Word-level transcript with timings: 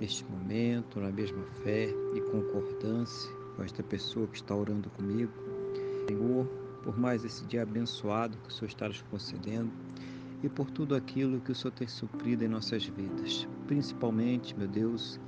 neste 0.00 0.24
momento, 0.24 1.00
na 1.00 1.10
mesma 1.10 1.42
fé 1.62 1.88
e 2.14 2.20
concordância 2.20 3.30
com 3.56 3.62
esta 3.62 3.82
pessoa 3.82 4.26
que 4.28 4.36
está 4.36 4.54
orando 4.54 4.88
comigo. 4.90 5.32
Senhor, 6.08 6.46
por 6.82 6.98
mais 6.98 7.24
esse 7.24 7.44
dia 7.46 7.62
abençoado 7.62 8.38
que 8.38 8.48
o 8.48 8.52
Senhor 8.52 8.68
está 8.68 8.88
nos 8.88 9.02
concedendo 9.02 9.70
e 10.42 10.48
por 10.48 10.70
tudo 10.70 10.94
aquilo 10.94 11.40
que 11.40 11.50
o 11.50 11.54
Senhor 11.54 11.72
tem 11.72 11.88
suprido 11.88 12.44
em 12.44 12.48
nossas 12.48 12.84
vidas. 12.84 13.48
Principalmente, 13.66 14.56
meu 14.56 14.68
Deus, 14.68 15.20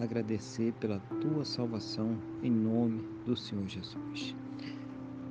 agradecer 0.00 0.72
pela 0.74 0.98
tua 1.20 1.44
salvação 1.44 2.18
em 2.42 2.50
nome 2.50 3.04
do 3.24 3.36
Senhor 3.36 3.66
Jesus. 3.68 4.34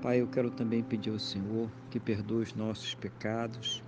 Pai, 0.01 0.21
eu 0.21 0.27
quero 0.27 0.49
também 0.49 0.81
pedir 0.81 1.09
ao 1.09 1.19
Senhor 1.19 1.69
que 1.89 1.99
perdoe 1.99 2.43
os 2.43 2.53
nossos 2.53 2.93
pecados 2.95 3.83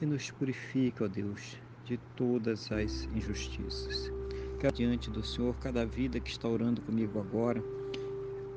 e 0.00 0.06
nos 0.06 0.30
purifique, 0.30 1.02
ó 1.02 1.08
Deus, 1.08 1.58
de 1.84 1.98
todas 2.14 2.70
as 2.70 3.04
injustiças 3.14 4.17
diante 4.66 5.08
do 5.08 5.22
Senhor 5.22 5.54
cada 5.60 5.86
vida 5.86 6.18
que 6.18 6.30
está 6.30 6.48
orando 6.48 6.82
comigo 6.82 7.20
agora, 7.20 7.62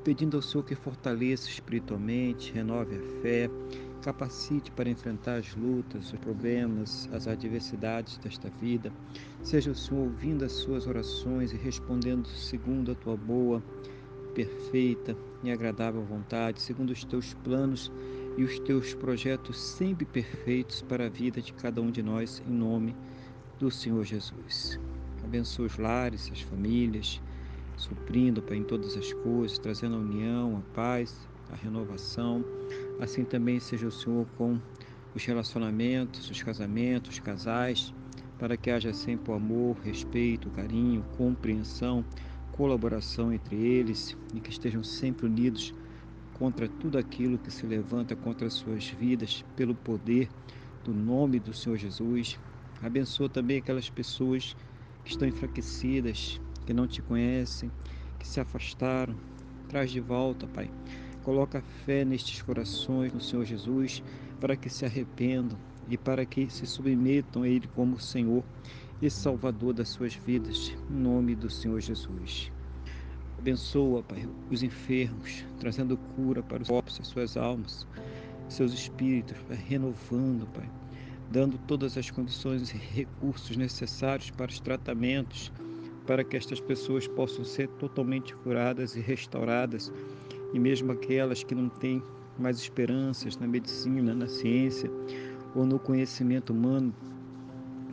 pedindo 0.03 0.35
ao 0.35 0.41
Senhor 0.41 0.63
que 0.63 0.73
fortaleça 0.73 1.47
espiritualmente, 1.47 2.51
renove 2.51 2.95
a 2.95 3.21
fé, 3.21 3.49
capacite 4.01 4.71
para 4.71 4.89
enfrentar 4.89 5.35
as 5.35 5.55
lutas, 5.55 6.11
os 6.11 6.19
problemas, 6.19 7.07
as 7.13 7.27
adversidades 7.27 8.17
desta 8.17 8.49
vida. 8.49 8.91
Seja 9.43 9.69
o 9.69 9.75
Senhor 9.75 10.01
ouvindo 10.01 10.43
as 10.43 10.53
suas 10.53 10.87
orações 10.87 11.53
e 11.53 11.57
respondendo 11.57 12.27
segundo 12.27 12.91
a 12.91 12.95
tua 12.95 13.15
boa, 13.15 13.63
perfeita 14.33 15.15
e 15.43 15.51
agradável 15.51 16.03
vontade, 16.03 16.61
segundo 16.61 16.89
os 16.89 17.03
teus 17.03 17.35
planos 17.35 17.91
e 18.37 18.43
os 18.43 18.59
teus 18.59 18.95
projetos 18.95 19.59
sempre 19.59 20.05
perfeitos 20.05 20.81
para 20.81 21.05
a 21.05 21.09
vida 21.09 21.41
de 21.41 21.53
cada 21.53 21.79
um 21.79 21.91
de 21.91 22.01
nós, 22.01 22.41
em 22.47 22.51
nome 22.51 22.95
do 23.59 23.69
Senhor 23.69 24.03
Jesus. 24.03 24.79
Abençoa 25.31 25.67
os 25.67 25.77
lares, 25.77 26.29
as 26.29 26.41
famílias, 26.41 27.21
suprindo, 27.77 28.41
Pai, 28.41 28.57
em 28.57 28.65
todas 28.65 28.97
as 28.97 29.13
coisas, 29.13 29.57
trazendo 29.57 29.95
a 29.95 29.99
união, 29.99 30.57
a 30.57 30.75
paz, 30.75 31.25
a 31.49 31.55
renovação. 31.55 32.43
Assim 32.99 33.23
também 33.23 33.57
seja 33.57 33.87
o 33.87 33.91
Senhor 33.93 34.27
com 34.37 34.59
os 35.15 35.23
relacionamentos, 35.23 36.29
os 36.29 36.43
casamentos, 36.43 37.11
os 37.11 37.19
casais, 37.19 37.93
para 38.37 38.57
que 38.57 38.69
haja 38.69 38.91
sempre 38.91 39.31
o 39.31 39.33
amor, 39.33 39.77
respeito, 39.85 40.49
carinho, 40.49 41.01
compreensão, 41.15 42.03
colaboração 42.51 43.31
entre 43.31 43.55
eles 43.55 44.17
e 44.33 44.41
que 44.41 44.49
estejam 44.49 44.83
sempre 44.83 45.27
unidos 45.27 45.73
contra 46.33 46.67
tudo 46.67 46.97
aquilo 46.97 47.37
que 47.37 47.51
se 47.51 47.65
levanta 47.65 48.17
contra 48.17 48.47
as 48.47 48.53
suas 48.55 48.89
vidas, 48.89 49.45
pelo 49.55 49.75
poder 49.75 50.27
do 50.83 50.93
nome 50.93 51.39
do 51.39 51.53
Senhor 51.53 51.77
Jesus. 51.77 52.37
Abençoa 52.81 53.29
também 53.29 53.59
aquelas 53.59 53.89
pessoas 53.89 54.57
que 55.03 55.11
estão 55.11 55.27
enfraquecidas, 55.27 56.39
que 56.65 56.73
não 56.73 56.87
te 56.87 57.01
conhecem, 57.01 57.71
que 58.19 58.27
se 58.27 58.39
afastaram. 58.39 59.15
Traz 59.67 59.91
de 59.91 59.99
volta, 59.99 60.47
Pai. 60.47 60.69
Coloca 61.23 61.61
fé 61.85 62.03
nestes 62.03 62.41
corações 62.41 63.13
no 63.13 63.21
Senhor 63.21 63.45
Jesus, 63.45 64.03
para 64.39 64.55
que 64.55 64.69
se 64.69 64.85
arrependam 64.85 65.57
e 65.87 65.97
para 65.97 66.25
que 66.25 66.49
se 66.49 66.65
submetam 66.65 67.43
a 67.43 67.47
Ele 67.47 67.67
como 67.75 67.99
Senhor 67.99 68.43
e 69.01 69.09
Salvador 69.09 69.73
das 69.73 69.89
suas 69.89 70.13
vidas, 70.13 70.73
em 70.89 70.93
nome 70.93 71.35
do 71.35 71.49
Senhor 71.49 71.79
Jesus. 71.79 72.51
Abençoa, 73.37 74.03
Pai, 74.03 74.27
os 74.51 74.61
enfermos, 74.61 75.43
trazendo 75.59 75.97
cura 76.15 76.43
para 76.43 76.61
os 76.61 76.67
corpos, 76.67 76.99
as 77.01 77.07
suas 77.07 77.35
almas, 77.35 77.87
seus 78.47 78.71
espíritos, 78.73 79.37
Pai, 79.47 79.57
renovando, 79.57 80.47
Pai, 80.53 80.69
dando 81.31 81.57
todas 81.59 81.97
as 81.97 82.11
condições 82.11 82.71
e 82.71 82.77
recursos 82.77 83.55
necessários 83.55 84.29
para 84.29 84.51
os 84.51 84.59
tratamentos, 84.59 85.51
para 86.05 86.23
que 86.23 86.35
estas 86.35 86.59
pessoas 86.59 87.07
possam 87.07 87.45
ser 87.45 87.69
totalmente 87.79 88.35
curadas 88.35 88.95
e 88.97 88.99
restauradas, 88.99 89.93
e 90.53 90.59
mesmo 90.59 90.91
aquelas 90.91 91.41
que 91.41 91.55
não 91.55 91.69
têm 91.69 92.03
mais 92.37 92.57
esperanças 92.59 93.37
na 93.37 93.47
medicina, 93.47 94.13
na 94.13 94.27
ciência 94.27 94.91
ou 95.55 95.65
no 95.65 95.79
conhecimento 95.79 96.51
humano, 96.51 96.93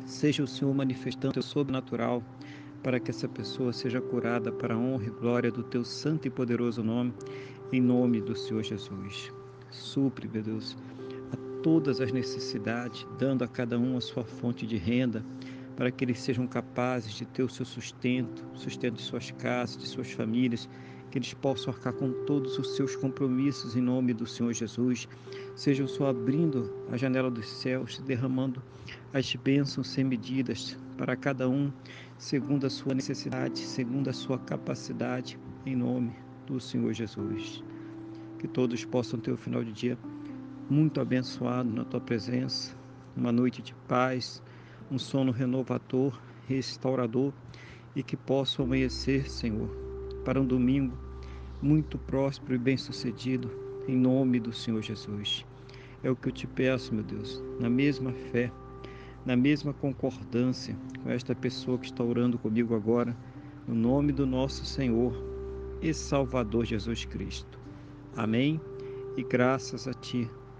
seja 0.04 0.42
o 0.42 0.48
Senhor 0.48 0.74
manifestando 0.74 1.38
o 1.38 1.42
sobrenatural 1.42 2.22
para 2.82 2.98
que 2.98 3.10
essa 3.10 3.28
pessoa 3.28 3.72
seja 3.72 4.00
curada 4.00 4.50
para 4.50 4.74
a 4.74 4.78
honra 4.78 5.06
e 5.06 5.10
glória 5.10 5.50
do 5.50 5.62
teu 5.62 5.84
santo 5.84 6.26
e 6.26 6.30
poderoso 6.30 6.82
nome, 6.82 7.12
em 7.72 7.80
nome 7.80 8.20
do 8.20 8.34
Senhor 8.34 8.62
Jesus. 8.62 9.32
Supre, 9.70 10.28
meu 10.28 10.42
Deus, 10.42 10.76
todas 11.68 12.00
as 12.00 12.10
necessidades, 12.10 13.06
dando 13.18 13.44
a 13.44 13.46
cada 13.46 13.78
um 13.78 13.98
a 13.98 14.00
sua 14.00 14.24
fonte 14.24 14.66
de 14.66 14.78
renda, 14.78 15.22
para 15.76 15.90
que 15.90 16.02
eles 16.02 16.18
sejam 16.18 16.46
capazes 16.46 17.12
de 17.12 17.26
ter 17.26 17.42
o 17.42 17.48
seu 17.48 17.66
sustento, 17.66 18.42
sustento 18.54 18.94
de 18.94 19.02
suas 19.02 19.30
casas, 19.32 19.76
de 19.76 19.86
suas 19.86 20.10
famílias, 20.10 20.66
que 21.10 21.18
eles 21.18 21.34
possam 21.34 21.70
arcar 21.70 21.92
com 21.92 22.10
todos 22.24 22.58
os 22.58 22.74
seus 22.74 22.96
compromissos 22.96 23.76
em 23.76 23.82
nome 23.82 24.14
do 24.14 24.26
Senhor 24.26 24.54
Jesus. 24.54 25.06
Seja 25.54 25.84
o 25.84 25.88
Senhor 25.88 26.08
abrindo 26.08 26.72
a 26.90 26.96
janela 26.96 27.30
dos 27.30 27.46
céus, 27.46 27.98
derramando 27.98 28.62
as 29.12 29.36
bênçãos 29.36 29.88
sem 29.88 30.04
medidas 30.04 30.74
para 30.96 31.16
cada 31.16 31.50
um, 31.50 31.70
segundo 32.16 32.66
a 32.66 32.70
sua 32.70 32.94
necessidade, 32.94 33.58
segundo 33.58 34.08
a 34.08 34.14
sua 34.14 34.38
capacidade, 34.38 35.38
em 35.66 35.76
nome 35.76 36.14
do 36.46 36.58
Senhor 36.58 36.94
Jesus. 36.94 37.62
Que 38.38 38.48
todos 38.48 38.86
possam 38.86 39.20
ter 39.20 39.32
o 39.32 39.36
final 39.36 39.62
de 39.62 39.72
dia 39.72 39.98
muito 40.68 41.00
abençoado 41.00 41.70
na 41.70 41.84
tua 41.84 42.00
presença, 42.00 42.76
uma 43.16 43.32
noite 43.32 43.62
de 43.62 43.74
paz, 43.86 44.42
um 44.90 44.98
sono 44.98 45.32
renovador, 45.32 46.20
restaurador 46.46 47.32
e 47.96 48.02
que 48.02 48.16
possa 48.16 48.62
amanhecer, 48.62 49.30
Senhor, 49.30 49.68
para 50.24 50.40
um 50.40 50.44
domingo 50.44 50.96
muito 51.62 51.98
próspero 51.98 52.54
e 52.54 52.58
bem-sucedido, 52.58 53.50
em 53.88 53.96
nome 53.96 54.38
do 54.38 54.52
Senhor 54.52 54.82
Jesus. 54.82 55.44
É 56.02 56.10
o 56.10 56.16
que 56.16 56.28
eu 56.28 56.32
te 56.32 56.46
peço, 56.46 56.94
meu 56.94 57.02
Deus, 57.02 57.42
na 57.58 57.68
mesma 57.68 58.12
fé, 58.30 58.52
na 59.24 59.36
mesma 59.36 59.72
concordância 59.72 60.76
com 61.02 61.10
esta 61.10 61.34
pessoa 61.34 61.78
que 61.78 61.86
está 61.86 62.04
orando 62.04 62.38
comigo 62.38 62.74
agora, 62.74 63.16
no 63.66 63.74
nome 63.74 64.12
do 64.12 64.26
nosso 64.26 64.64
Senhor 64.64 65.12
e 65.82 65.92
Salvador 65.92 66.64
Jesus 66.64 67.04
Cristo. 67.04 67.58
Amém. 68.16 68.60
E 69.16 69.22
graças 69.22 69.88
a 69.88 69.92
Ti, 69.92 70.30